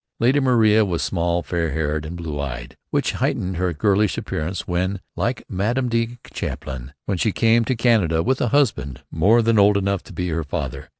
Lady 0.19 0.39
Maria 0.39 0.83
was 0.83 1.03
small, 1.03 1.43
fair 1.43 1.69
haired, 1.73 2.07
and 2.07 2.17
blue 2.17 2.39
eyed, 2.39 2.75
which 2.89 3.11
heightened 3.11 3.57
her 3.57 3.71
girlish 3.71 4.17
appearance 4.17 4.67
when, 4.67 4.99
like 5.15 5.43
Madame 5.47 5.89
de 5.89 6.17
Champlain, 6.33 6.95
she 7.17 7.31
came 7.31 7.61
out 7.61 7.67
to 7.67 7.75
Canada 7.75 8.23
with 8.23 8.41
a 8.41 8.47
husband 8.47 9.03
more 9.11 9.43
than 9.43 9.59
old 9.59 9.77
enough 9.77 10.01
to 10.01 10.11
be 10.11 10.29
her 10.29 10.43
father. 10.43 10.89